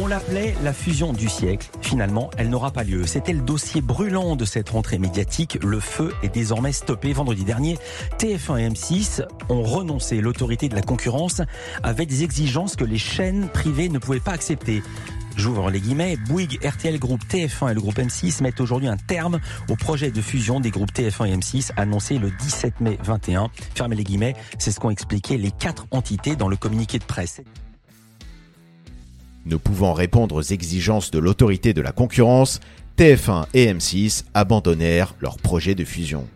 On 0.00 0.06
l'appelait 0.06 0.54
la 0.62 0.72
fusion 0.72 1.12
du 1.12 1.28
siècle. 1.28 1.68
Finalement, 1.80 2.30
elle 2.36 2.50
n'aura 2.50 2.70
pas 2.70 2.84
lieu. 2.84 3.06
C'était 3.06 3.32
le 3.32 3.40
dossier 3.40 3.80
brûlant 3.80 4.36
de 4.36 4.44
cette 4.44 4.68
rentrée 4.70 4.98
médiatique. 4.98 5.58
Le 5.62 5.80
feu 5.80 6.12
est 6.22 6.32
désormais 6.32 6.72
stoppé. 6.72 7.12
Vendredi 7.12 7.44
dernier, 7.44 7.78
TF1 8.18 8.58
et 8.58 8.68
M6 8.68 9.22
ont 9.48 9.62
renoncé. 9.62 10.20
L'autorité 10.20 10.68
de 10.68 10.74
la 10.74 10.82
concurrence 10.82 11.42
avait 11.82 12.06
des 12.06 12.22
exigences 12.22 12.76
que 12.76 12.84
les 12.84 12.98
chaînes 12.98 13.48
privées 13.48 13.88
ne 13.88 13.98
pouvaient 13.98 14.20
pas 14.20 14.32
accepter. 14.32 14.82
J'ouvre 15.36 15.70
les 15.70 15.80
guillemets. 15.80 16.16
Bouygues, 16.16 16.58
RTL 16.64 16.98
Group, 16.98 17.22
TF1 17.28 17.70
et 17.70 17.74
le 17.74 17.80
groupe 17.80 17.98
M6 17.98 18.42
mettent 18.42 18.60
aujourd'hui 18.60 18.88
un 18.88 18.96
terme 18.96 19.38
au 19.68 19.76
projet 19.76 20.10
de 20.10 20.20
fusion 20.20 20.58
des 20.58 20.70
groupes 20.70 20.92
TF1 20.92 21.26
et 21.26 21.36
M6 21.36 21.70
annoncé 21.76 22.18
le 22.18 22.30
17 22.30 22.80
mai 22.80 22.98
21. 23.04 23.48
Fermez 23.74 23.94
les 23.96 24.04
guillemets. 24.04 24.34
C'est 24.58 24.72
ce 24.72 24.80
qu'ont 24.80 24.90
expliqué 24.90 25.38
les 25.38 25.52
quatre 25.52 25.86
entités 25.92 26.34
dans 26.34 26.48
le 26.48 26.56
communiqué 26.56 26.98
de 26.98 27.04
presse. 27.04 27.40
Ne 29.48 29.56
pouvant 29.56 29.94
répondre 29.94 30.34
aux 30.34 30.42
exigences 30.42 31.10
de 31.10 31.18
l'autorité 31.18 31.72
de 31.72 31.80
la 31.80 31.92
concurrence, 31.92 32.60
TF1 32.98 33.46
et 33.54 33.72
M6 33.72 34.24
abandonnèrent 34.34 35.14
leur 35.20 35.38
projet 35.38 35.74
de 35.74 35.84
fusion. 35.84 36.28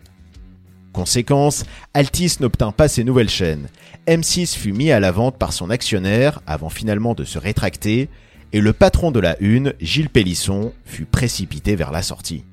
Conséquence, 0.93 1.63
Altis 1.93 2.37
n'obtint 2.39 2.71
pas 2.71 2.87
ces 2.87 3.03
nouvelles 3.03 3.29
chaînes. 3.29 3.67
M6 4.07 4.57
fut 4.57 4.73
mis 4.73 4.91
à 4.91 4.99
la 4.99 5.11
vente 5.11 5.37
par 5.37 5.53
son 5.53 5.69
actionnaire 5.69 6.41
avant 6.47 6.69
finalement 6.69 7.13
de 7.13 7.23
se 7.23 7.37
rétracter, 7.37 8.09
et 8.51 8.61
le 8.61 8.73
patron 8.73 9.11
de 9.11 9.19
la 9.19 9.39
Une, 9.39 9.75
Gilles 9.79 10.09
Pélisson, 10.09 10.73
fut 10.83 11.05
précipité 11.05 11.75
vers 11.75 11.91
la 11.91 12.01
sortie. 12.01 12.43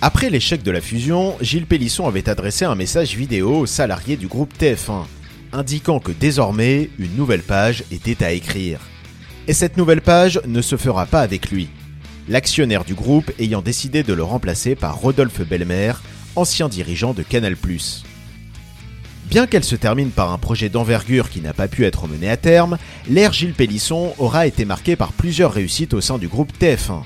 Après 0.00 0.30
l'échec 0.30 0.62
de 0.62 0.70
la 0.70 0.80
fusion, 0.80 1.36
Gilles 1.40 1.66
Pélisson 1.66 2.06
avait 2.06 2.28
adressé 2.28 2.64
un 2.64 2.76
message 2.76 3.16
vidéo 3.16 3.58
aux 3.58 3.66
salariés 3.66 4.16
du 4.16 4.28
groupe 4.28 4.54
TF1, 4.56 5.06
indiquant 5.52 5.98
que 5.98 6.12
désormais 6.12 6.88
une 7.00 7.16
nouvelle 7.16 7.42
page 7.42 7.82
était 7.90 8.24
à 8.24 8.30
écrire. 8.30 8.78
Et 9.48 9.52
cette 9.52 9.76
nouvelle 9.76 10.00
page 10.00 10.40
ne 10.46 10.62
se 10.62 10.76
fera 10.76 11.04
pas 11.04 11.20
avec 11.20 11.50
lui, 11.50 11.68
l'actionnaire 12.28 12.84
du 12.84 12.94
groupe 12.94 13.32
ayant 13.40 13.60
décidé 13.60 14.04
de 14.04 14.12
le 14.12 14.22
remplacer 14.22 14.76
par 14.76 15.00
Rodolphe 15.00 15.40
Belmer, 15.40 15.94
ancien 16.36 16.68
dirigeant 16.68 17.12
de 17.12 17.24
Canal+. 17.24 17.56
Bien 19.28 19.48
qu'elle 19.48 19.64
se 19.64 19.74
termine 19.74 20.10
par 20.10 20.32
un 20.32 20.38
projet 20.38 20.68
d'envergure 20.68 21.28
qui 21.28 21.40
n'a 21.40 21.52
pas 21.52 21.66
pu 21.66 21.84
être 21.84 22.06
mené 22.06 22.30
à 22.30 22.36
terme, 22.36 22.78
l'ère 23.10 23.32
Gilles 23.32 23.52
Pélisson 23.52 24.14
aura 24.18 24.46
été 24.46 24.64
marquée 24.64 24.94
par 24.94 25.12
plusieurs 25.12 25.52
réussites 25.52 25.92
au 25.92 26.00
sein 26.00 26.18
du 26.18 26.28
groupe 26.28 26.52
TF1. 26.60 27.02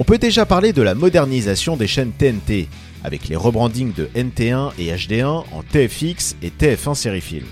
On 0.00 0.04
peut 0.04 0.18
déjà 0.18 0.46
parler 0.46 0.72
de 0.72 0.80
la 0.80 0.94
modernisation 0.94 1.76
des 1.76 1.88
chaînes 1.88 2.12
TNT, 2.12 2.68
avec 3.02 3.26
les 3.28 3.34
rebrandings 3.34 3.92
de 3.92 4.08
NT1 4.14 4.70
et 4.78 4.92
HD1 4.92 5.24
en 5.50 5.62
TFX 5.64 6.36
et 6.40 6.50
TF1 6.50 6.94
Série 6.94 7.20
Film. 7.20 7.46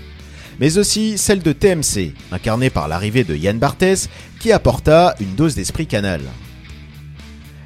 Mais 0.57 0.77
aussi 0.77 1.17
celle 1.17 1.41
de 1.41 1.51
TMC, 1.51 2.13
incarnée 2.31 2.69
par 2.69 2.87
l'arrivée 2.87 3.25
de 3.25 3.35
Yann 3.35 3.59
Barthès, 3.59 4.07
qui 4.39 4.53
apporta 4.53 5.13
une 5.19 5.35
dose 5.35 5.55
d'esprit 5.55 5.87
canal. 5.87 6.21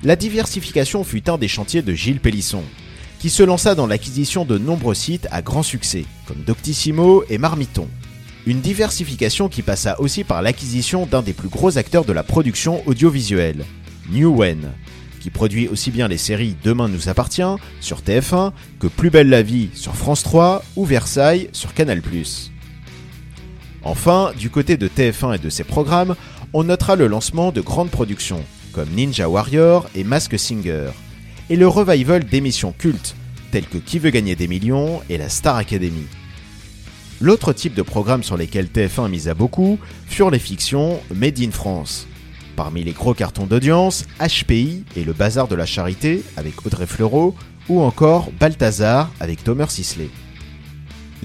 La 0.02 0.16
diversification 0.16 1.04
fut 1.04 1.30
un 1.30 1.38
des 1.38 1.48
chantiers 1.48 1.84
de 1.84 1.94
Gilles 1.94 2.20
Pélisson, 2.20 2.64
qui 3.20 3.30
se 3.30 3.44
lança 3.44 3.76
dans 3.76 3.86
l'acquisition 3.86 4.46
de 4.46 4.58
nombreux 4.58 4.96
sites 4.96 5.28
à 5.30 5.44
grand 5.44 5.62
succès, 5.62 6.06
comme 6.26 6.42
Doctissimo 6.42 7.24
et 7.30 7.38
Marmiton. 7.38 7.88
Une 8.48 8.62
diversification 8.62 9.48
qui 9.48 9.62
passa 9.62 10.02
aussi 10.02 10.24
par 10.24 10.42
l'acquisition 10.42 11.06
d'un 11.06 11.22
des 11.22 11.34
plus 11.34 11.50
gros 11.50 11.78
acteurs 11.78 12.04
de 12.04 12.14
la 12.14 12.24
production 12.24 12.82
audiovisuelle, 12.88 13.64
Newen, 14.10 14.72
qui 15.20 15.30
produit 15.30 15.68
aussi 15.68 15.92
bien 15.92 16.08
les 16.08 16.18
séries 16.18 16.56
Demain 16.64 16.88
nous 16.88 17.10
appartient 17.10 17.42
sur 17.80 18.02
TF1 18.02 18.52
que 18.80 18.88
Plus 18.88 19.10
belle 19.10 19.30
la 19.30 19.44
vie 19.44 19.70
sur 19.74 19.96
France 19.96 20.24
3 20.24 20.64
ou 20.76 20.86
Versailles 20.86 21.50
sur 21.54 21.74
Canal+. 21.74 22.02
Enfin, 23.84 24.32
du 24.38 24.50
côté 24.50 24.78
de 24.78 24.88
TF1 24.88 25.36
et 25.36 25.40
de 25.40 25.50
ses 25.50 25.64
programmes, 25.64 26.16
on 26.54 26.66
notera 26.66 26.96
le 26.96 27.08
lancement 27.08 27.52
de 27.52 27.62
grandes 27.62 27.90
productions 27.90 28.44
comme 28.72 28.90
Ninja 28.90 29.28
Warrior 29.28 29.90
et 29.96 30.04
Mask 30.04 30.38
Singer, 30.40 30.92
et 31.50 31.56
le 31.56 31.68
revival 31.68 32.24
d'émissions 32.24 32.74
cultes 32.78 33.16
telles 33.52 33.68
que 33.68 33.78
Qui 33.78 34.00
veut 34.00 34.12
gagner 34.12 34.36
des 34.36 34.48
millions 34.48 35.02
et 35.10 35.18
la 35.18 35.28
Star 35.28 35.58
Academy. 35.58 36.06
L'autre 37.20 37.52
type 37.54 37.74
de 37.74 37.82
programme 37.82 38.24
sur 38.24 38.38
lesquels 38.38 38.68
TF1 38.68 39.10
misa 39.10 39.34
beaucoup 39.34 39.78
furent 40.08 40.32
les 40.32 40.40
fictions 40.40 41.02
Made 41.14 41.40
in 41.40 41.52
France. 41.52 42.08
Parmi 42.56 42.84
les 42.84 42.92
gros 42.92 43.14
cartons 43.14 43.46
d'audience, 43.46 44.06
HPI 44.20 44.84
et 44.96 45.04
le 45.04 45.14
Bazar 45.14 45.48
de 45.48 45.56
la 45.56 45.66
Charité 45.66 46.24
avec 46.38 46.66
Audrey 46.66 46.86
Fleurot, 46.86 47.36
ou 47.70 47.82
encore 47.82 48.32
Balthazar 48.40 49.10
avec 49.20 49.44
Thomas 49.44 49.68
Sisley. 49.68 50.10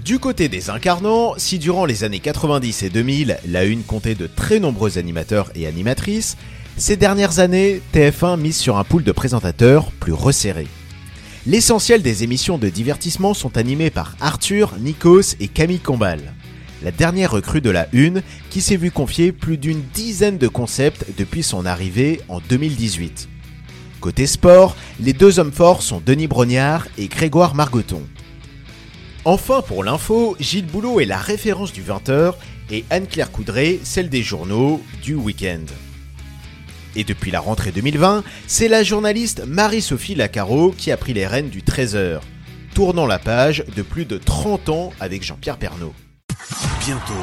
Du 0.05 0.19
côté 0.19 0.49
des 0.49 0.71
incarnants, 0.71 1.35
si 1.37 1.59
durant 1.59 1.85
les 1.85 2.05
années 2.05 2.21
90 2.21 2.83
et 2.83 2.91
2000, 2.91 3.39
la 3.49 3.65
Une 3.65 3.83
comptait 3.83 4.15
de 4.15 4.27
très 4.27 4.61
nombreux 4.61 4.99
animateurs 4.99 5.51
et 5.55 5.67
animatrices, 5.67 6.37
ces 6.77 6.97
dernières 6.97 7.39
années, 7.39 7.81
TF1 7.95 8.39
mise 8.39 8.57
sur 8.57 8.77
un 8.77 8.85
pool 8.85 9.03
de 9.03 9.13
présentateurs 9.13 9.91
plus 9.93 10.13
resserré. 10.13 10.67
L'essentiel 11.47 12.03
des 12.03 12.23
émissions 12.23 12.59
de 12.59 12.69
divertissement 12.69 13.33
sont 13.33 13.57
animées 13.57 13.91
par 13.91 14.15
Arthur, 14.21 14.75
Nikos 14.79 15.37
et 15.41 15.49
Camille 15.49 15.81
Combal. 15.81 16.35
La 16.83 16.91
dernière 16.91 17.31
recrue 17.31 17.61
de 17.61 17.71
la 17.71 17.89
Une 17.93 18.23
qui 18.51 18.61
s'est 18.61 18.77
vu 18.77 18.91
confier 18.91 19.33
plus 19.33 19.57
d'une 19.57 19.83
dizaine 19.95 20.37
de 20.37 20.49
concepts 20.49 21.07
depuis 21.17 21.43
son 21.43 21.65
arrivée 21.65 22.21
en 22.29 22.41
2018. 22.41 23.29
Côté 24.01 24.27
sport, 24.27 24.77
les 25.01 25.15
deux 25.15 25.39
hommes 25.39 25.53
forts 25.53 25.83
sont 25.83 26.03
Denis 26.05 26.27
Brognard 26.27 26.87
et 26.99 27.09
Grégoire 27.09 27.55
Margoton. 27.55 28.03
Enfin 29.25 29.63
pour 29.63 29.83
l'info, 29.83 30.37
Gilles 30.39 30.67
Boulot 30.67 31.01
est 31.01 31.07
la 31.07 31.19
référence 31.19 31.73
du 31.73 31.83
20h 31.83 32.35
et 32.71 32.85
Anne-Claire 32.91 33.33
Coudray 33.33 33.81
celle 33.83 34.11
des 34.11 34.23
journaux 34.23 34.83
du 35.03 35.15
week-end. 35.15 35.65
Et 36.95 37.05
depuis 37.05 37.31
la 37.31 37.41
rentrée 37.41 37.73
2020, 37.73 38.23
c'est 38.47 38.69
la 38.69 38.83
journaliste 38.83 39.45
Marie-Sophie 39.47 40.15
Lacaro 40.15 40.73
qui 40.77 40.93
a 40.93 40.97
pris 40.97 41.15
les 41.15 41.27
rênes 41.27 41.51
du 41.51 41.63
13h, 41.63 42.21
tournant 42.75 43.07
la 43.07 43.19
page 43.19 43.65
de 43.75 43.83
plus 43.83 44.05
de 44.05 44.19
30 44.19 44.69
ans 44.69 44.93
avec 45.01 45.23
Jean-Pierre 45.23 45.59
Pernaud. 45.59 45.95
Bientôt, 46.87 47.15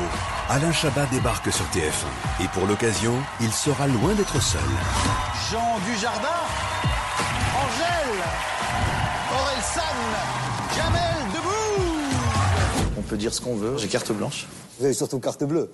Alain 0.50 0.74
Chabat 0.74 1.06
débarque 1.06 1.50
sur 1.50 1.64
TF1 1.68 2.44
et 2.44 2.50
pour 2.50 2.68
l'occasion, 2.68 3.14
il 3.40 3.50
sera 3.50 3.88
loin 3.88 4.14
d'être 4.14 4.42
seul. 4.42 4.60
Jean 5.50 5.80
Dujardin, 5.88 6.28
Angèle, 7.56 8.20
Orelsan, 9.32 9.82
Jamel 10.76 11.32
debout 11.34 11.84
On 12.98 13.02
peut 13.04 13.16
dire 13.16 13.34
ce 13.34 13.40
qu'on 13.40 13.56
veut, 13.56 13.78
j'ai 13.78 13.88
carte 13.88 14.12
blanche. 14.12 14.48
Vous 14.80 14.84
avez 14.84 14.94
surtout 14.94 15.20
carte 15.20 15.46
bleue. 15.46 15.72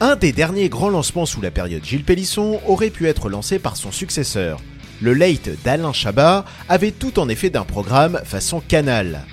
Un 0.00 0.16
des 0.16 0.32
derniers 0.32 0.68
grands 0.68 0.90
lancements 0.90 1.24
sous 1.24 1.40
la 1.40 1.52
période 1.52 1.84
Gilles 1.84 2.04
Pélisson 2.04 2.60
aurait 2.66 2.90
pu 2.90 3.06
être 3.06 3.28
lancé 3.28 3.60
par 3.60 3.76
son 3.76 3.92
successeur. 3.92 4.58
Le 5.00 5.14
late 5.14 5.50
d'Alain 5.62 5.92
Chabat 5.92 6.46
avait 6.68 6.90
tout 6.90 7.20
en 7.20 7.28
effet 7.28 7.50
d'un 7.50 7.64
programme 7.64 8.20
façon 8.24 8.60
Canal. 8.60 9.24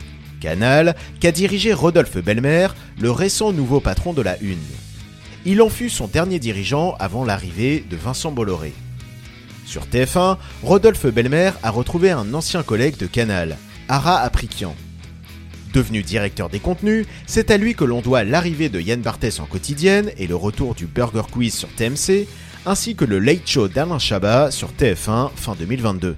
Canal 0.42 0.96
qu'a 1.22 1.32
dirigé 1.32 1.72
Rodolphe 1.72 2.18
Belmer, 2.18 2.68
le 3.00 3.12
récent 3.12 3.54
nouveau 3.54 3.80
patron 3.80 4.12
de 4.12 4.22
la 4.22 4.38
Une. 4.42 4.58
Il 5.46 5.62
en 5.62 5.70
fut 5.70 5.90
son 5.90 6.08
dernier 6.08 6.40
dirigeant 6.40 6.96
avant 7.00 7.24
l'arrivée 7.24 7.86
de 7.90 7.96
Vincent 7.96 8.32
Bolloré. 8.32 8.74
Sur 9.66 9.86
TF1, 9.86 10.38
Rodolphe 10.64 11.06
Belmer 11.06 11.52
a 11.64 11.70
retrouvé 11.70 12.12
un 12.12 12.34
ancien 12.34 12.64
collègue 12.64 12.98
de 12.98 13.08
Canal, 13.08 13.58
Ara 13.88 14.18
Aprikian. 14.18 14.76
Devenu 15.74 16.04
directeur 16.04 16.50
des 16.50 16.60
contenus, 16.60 17.06
c'est 17.26 17.50
à 17.50 17.58
lui 17.58 17.76
que 17.76 17.86
l'on 17.86 18.02
doit 18.02 18.26
l'arrivée 18.26 18.68
de 18.68 18.82
Yann 18.82 19.00
Barthès 19.00 19.40
en 19.40 19.46
quotidienne 19.46 20.12
et 20.18 20.28
le 20.28 20.36
retour 20.36 20.76
du 20.76 20.86
Burger 20.86 21.24
Quiz 21.32 21.54
sur 21.54 21.70
TMC, 21.70 22.28
ainsi 22.66 22.96
que 22.96 23.06
le 23.06 23.20
Late 23.20 23.48
Show 23.48 23.70
d'Alain 23.70 24.00
Chabat 24.00 24.52
sur 24.52 24.72
TF1 24.74 25.30
fin 25.36 25.56
2022. 25.58 26.18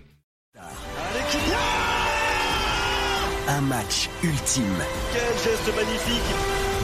Un 3.55 3.61
match 3.61 4.09
ultime. 4.23 4.83
Quel 5.11 5.21
geste 5.43 5.75
magnifique 5.75 6.33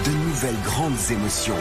De 0.06 0.12
nouvelles 0.12 0.62
grandes 0.64 1.12
émotions. 1.12 1.56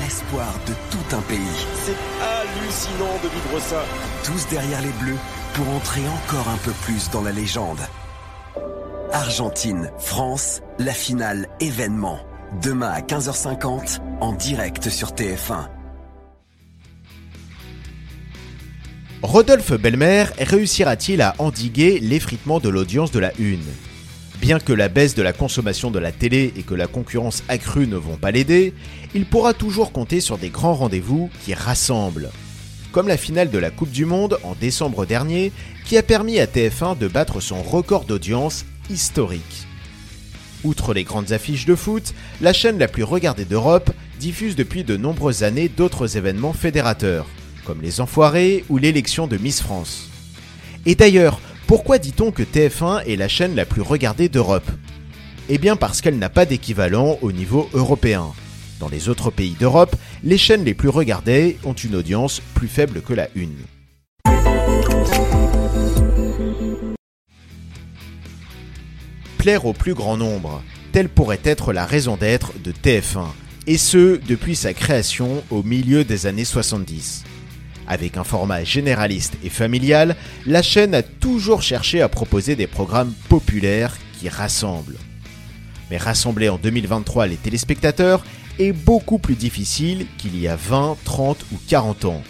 L'espoir 0.00 0.52
de 0.66 0.72
tout 0.90 1.16
un 1.16 1.20
pays. 1.22 1.38
C'est 1.84 1.94
hallucinant 2.20 3.14
de 3.22 3.28
vivre 3.28 3.60
ça. 3.60 3.84
Tous 4.24 4.48
derrière 4.48 4.82
les 4.82 4.90
Bleus 5.04 5.18
pour 5.54 5.68
entrer 5.68 6.02
encore 6.08 6.48
un 6.48 6.56
peu 6.56 6.72
plus 6.82 7.08
dans 7.10 7.22
la 7.22 7.30
légende. 7.30 7.78
Argentine, 9.12 9.92
France, 9.98 10.62
la 10.80 10.92
finale 10.92 11.46
événement. 11.60 12.18
Demain 12.60 12.90
à 12.90 13.02
15h50 13.02 14.00
en 14.20 14.32
direct 14.32 14.90
sur 14.90 15.12
TF1. 15.12 15.75
Rodolphe 19.22 19.72
Belmer 19.72 20.26
réussira-t-il 20.38 21.22
à 21.22 21.34
endiguer 21.38 21.98
l'effritement 22.00 22.60
de 22.60 22.68
l'audience 22.68 23.10
de 23.10 23.18
la 23.18 23.32
Une? 23.38 23.64
Bien 24.40 24.58
que 24.58 24.74
la 24.74 24.90
baisse 24.90 25.14
de 25.14 25.22
la 25.22 25.32
consommation 25.32 25.90
de 25.90 25.98
la 25.98 26.12
télé 26.12 26.52
et 26.54 26.62
que 26.62 26.74
la 26.74 26.86
concurrence 26.86 27.42
accrue 27.48 27.86
ne 27.86 27.96
vont 27.96 28.16
pas 28.16 28.30
l'aider, 28.30 28.74
il 29.14 29.24
pourra 29.24 29.54
toujours 29.54 29.90
compter 29.90 30.20
sur 30.20 30.36
des 30.36 30.50
grands 30.50 30.74
rendez-vous 30.74 31.30
qui 31.44 31.54
rassemblent. 31.54 32.30
comme 32.92 33.08
la 33.08 33.16
finale 33.18 33.50
de 33.50 33.58
la 33.58 33.70
Coupe 33.70 33.90
du 33.90 34.06
Monde 34.06 34.38
en 34.42 34.54
décembre 34.54 35.04
dernier, 35.04 35.52
qui 35.84 35.98
a 35.98 36.02
permis 36.02 36.38
à 36.38 36.46
TF1 36.46 36.96
de 36.96 37.08
battre 37.08 37.40
son 37.40 37.62
record 37.62 38.04
d'audience 38.04 38.64
historique. 38.88 39.66
Outre 40.64 40.94
les 40.94 41.04
grandes 41.04 41.32
affiches 41.32 41.66
de 41.66 41.74
foot, 41.74 42.14
la 42.40 42.54
chaîne 42.54 42.78
la 42.78 42.88
plus 42.88 43.02
regardée 43.02 43.44
d'Europe 43.44 43.90
diffuse 44.18 44.56
depuis 44.56 44.82
de 44.82 44.96
nombreuses 44.96 45.42
années 45.42 45.68
d'autres 45.68 46.16
événements 46.16 46.54
fédérateurs, 46.54 47.26
comme 47.66 47.82
les 47.82 48.00
Enfoirés 48.00 48.64
ou 48.68 48.78
l'élection 48.78 49.26
de 49.26 49.36
Miss 49.36 49.60
France. 49.60 50.08
Et 50.86 50.94
d'ailleurs, 50.94 51.40
pourquoi 51.66 51.98
dit-on 51.98 52.30
que 52.30 52.44
TF1 52.44 53.04
est 53.06 53.16
la 53.16 53.26
chaîne 53.26 53.56
la 53.56 53.66
plus 53.66 53.82
regardée 53.82 54.28
d'Europe? 54.28 54.70
Eh 55.48 55.58
bien 55.58 55.74
parce 55.74 56.00
qu'elle 56.00 56.18
n'a 56.18 56.28
pas 56.28 56.46
d'équivalent 56.46 57.18
au 57.22 57.32
niveau 57.32 57.68
européen. 57.74 58.28
Dans 58.78 58.88
les 58.88 59.08
autres 59.08 59.30
pays 59.30 59.56
d'Europe, 59.58 59.96
les 60.22 60.38
chaînes 60.38 60.64
les 60.64 60.74
plus 60.74 60.90
regardées 60.90 61.58
ont 61.64 61.72
une 61.72 61.96
audience 61.96 62.40
plus 62.54 62.68
faible 62.68 63.02
que 63.02 63.14
la 63.14 63.28
une. 63.34 63.56
Plaire 69.38 69.66
au 69.66 69.72
plus 69.72 69.94
grand 69.94 70.16
nombre, 70.16 70.62
telle 70.92 71.08
pourrait 71.08 71.40
être 71.42 71.72
la 71.72 71.86
raison 71.86 72.16
d'être 72.16 72.52
de 72.62 72.72
TF1, 72.72 73.26
et 73.66 73.78
ce 73.78 74.20
depuis 74.26 74.56
sa 74.56 74.74
création 74.74 75.42
au 75.50 75.62
milieu 75.62 76.04
des 76.04 76.26
années 76.26 76.44
70. 76.44 77.24
Avec 77.88 78.16
un 78.16 78.24
format 78.24 78.64
généraliste 78.64 79.34
et 79.44 79.50
familial, 79.50 80.16
la 80.44 80.62
chaîne 80.62 80.94
a 80.94 81.02
toujours 81.02 81.62
cherché 81.62 82.02
à 82.02 82.08
proposer 82.08 82.56
des 82.56 82.66
programmes 82.66 83.12
populaires 83.28 83.96
qui 84.18 84.28
rassemblent. 84.28 84.98
Mais 85.90 85.98
rassembler 85.98 86.48
en 86.48 86.58
2023 86.58 87.26
les 87.28 87.36
téléspectateurs 87.36 88.24
est 88.58 88.72
beaucoup 88.72 89.18
plus 89.18 89.36
difficile 89.36 90.06
qu'il 90.18 90.38
y 90.38 90.48
a 90.48 90.56
20, 90.56 90.96
30 91.04 91.46
ou 91.52 91.56
40 91.68 92.04
ans. 92.06 92.22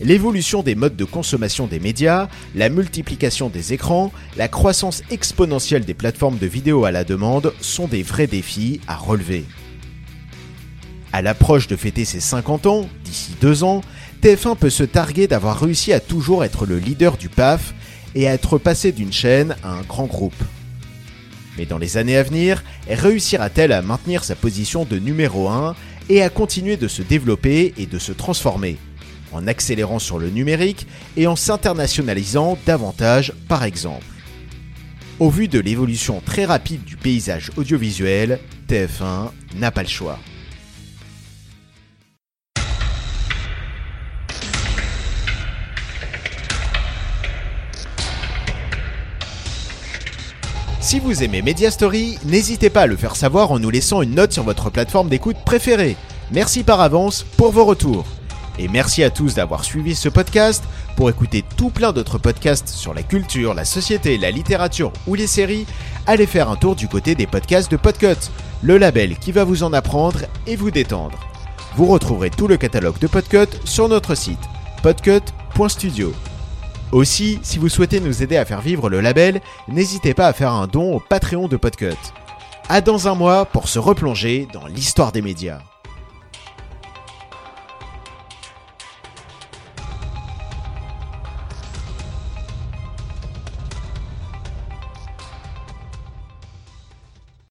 L'évolution 0.00 0.62
des 0.62 0.74
modes 0.74 0.96
de 0.96 1.04
consommation 1.04 1.66
des 1.66 1.78
médias, 1.78 2.28
la 2.54 2.70
multiplication 2.70 3.50
des 3.50 3.74
écrans, 3.74 4.10
la 4.36 4.48
croissance 4.48 5.02
exponentielle 5.10 5.84
des 5.84 5.94
plateformes 5.94 6.38
de 6.38 6.46
vidéo 6.46 6.86
à 6.86 6.90
la 6.90 7.04
demande 7.04 7.52
sont 7.60 7.86
des 7.86 8.02
vrais 8.02 8.26
défis 8.26 8.80
à 8.88 8.96
relever. 8.96 9.44
À 11.12 11.22
l'approche 11.22 11.66
de 11.66 11.76
fêter 11.76 12.04
ses 12.04 12.20
50 12.20 12.66
ans, 12.66 12.88
d'ici 13.04 13.34
deux 13.40 13.62
ans, 13.62 13.82
TF1 14.22 14.56
peut 14.56 14.68
se 14.68 14.84
targuer 14.84 15.26
d'avoir 15.28 15.58
réussi 15.58 15.94
à 15.94 16.00
toujours 16.00 16.44
être 16.44 16.66
le 16.66 16.78
leader 16.78 17.16
du 17.16 17.30
PAF 17.30 17.72
et 18.14 18.28
à 18.28 18.34
être 18.34 18.58
passé 18.58 18.92
d'une 18.92 19.14
chaîne 19.14 19.56
à 19.62 19.72
un 19.72 19.80
grand 19.80 20.04
groupe. 20.04 20.34
Mais 21.56 21.64
dans 21.64 21.78
les 21.78 21.96
années 21.96 22.18
à 22.18 22.22
venir, 22.22 22.62
réussira-t-elle 22.86 23.72
à 23.72 23.80
maintenir 23.80 24.22
sa 24.22 24.34
position 24.34 24.84
de 24.84 24.98
numéro 24.98 25.48
1 25.48 25.74
et 26.10 26.22
à 26.22 26.28
continuer 26.28 26.76
de 26.76 26.86
se 26.86 27.00
développer 27.00 27.72
et 27.78 27.86
de 27.86 27.98
se 27.98 28.12
transformer, 28.12 28.76
en 29.32 29.46
accélérant 29.46 29.98
sur 29.98 30.18
le 30.18 30.28
numérique 30.28 30.86
et 31.16 31.26
en 31.26 31.36
s'internationalisant 31.36 32.58
davantage 32.66 33.32
par 33.48 33.64
exemple? 33.64 34.04
Au 35.18 35.30
vu 35.30 35.48
de 35.48 35.60
l'évolution 35.60 36.20
très 36.24 36.44
rapide 36.44 36.84
du 36.84 36.96
paysage 36.96 37.52
audiovisuel, 37.56 38.38
TF1 38.68 39.30
n'a 39.56 39.70
pas 39.70 39.82
le 39.82 39.88
choix. 39.88 40.18
Si 50.90 50.98
vous 50.98 51.22
aimez 51.22 51.40
Mediastory, 51.40 52.18
n'hésitez 52.24 52.68
pas 52.68 52.80
à 52.80 52.86
le 52.88 52.96
faire 52.96 53.14
savoir 53.14 53.52
en 53.52 53.60
nous 53.60 53.70
laissant 53.70 54.02
une 54.02 54.16
note 54.16 54.32
sur 54.32 54.42
votre 54.42 54.70
plateforme 54.70 55.08
d'écoute 55.08 55.36
préférée. 55.46 55.96
Merci 56.32 56.64
par 56.64 56.80
avance 56.80 57.22
pour 57.36 57.52
vos 57.52 57.64
retours. 57.64 58.04
Et 58.58 58.66
merci 58.66 59.04
à 59.04 59.10
tous 59.10 59.36
d'avoir 59.36 59.62
suivi 59.62 59.94
ce 59.94 60.08
podcast. 60.08 60.64
Pour 60.96 61.08
écouter 61.08 61.44
tout 61.56 61.70
plein 61.70 61.92
d'autres 61.92 62.18
podcasts 62.18 62.66
sur 62.66 62.92
la 62.92 63.04
culture, 63.04 63.54
la 63.54 63.64
société, 63.64 64.18
la 64.18 64.32
littérature 64.32 64.92
ou 65.06 65.14
les 65.14 65.28
séries, 65.28 65.64
allez 66.08 66.26
faire 66.26 66.50
un 66.50 66.56
tour 66.56 66.74
du 66.74 66.88
côté 66.88 67.14
des 67.14 67.28
podcasts 67.28 67.70
de 67.70 67.76
Podcut, 67.76 68.28
le 68.60 68.76
label 68.76 69.16
qui 69.16 69.30
va 69.30 69.44
vous 69.44 69.62
en 69.62 69.72
apprendre 69.72 70.22
et 70.48 70.56
vous 70.56 70.72
détendre. 70.72 71.20
Vous 71.76 71.86
retrouverez 71.86 72.30
tout 72.30 72.48
le 72.48 72.56
catalogue 72.56 72.98
de 72.98 73.06
Podcut 73.06 73.60
sur 73.64 73.88
notre 73.88 74.16
site 74.16 74.40
podcut.studio. 74.82 76.12
Aussi, 76.92 77.38
si 77.42 77.58
vous 77.58 77.68
souhaitez 77.68 78.00
nous 78.00 78.22
aider 78.22 78.36
à 78.36 78.44
faire 78.44 78.60
vivre 78.60 78.90
le 78.90 79.00
label, 79.00 79.40
n'hésitez 79.68 80.12
pas 80.12 80.26
à 80.26 80.32
faire 80.32 80.52
un 80.52 80.66
don 80.66 80.96
au 80.96 81.00
Patreon 81.00 81.46
de 81.46 81.56
Podcut. 81.56 81.94
À 82.68 82.80
dans 82.80 83.06
un 83.06 83.14
mois 83.14 83.44
pour 83.44 83.68
se 83.68 83.78
replonger 83.78 84.48
dans 84.52 84.66
l'histoire 84.66 85.12
des 85.12 85.22
médias. 85.22 85.60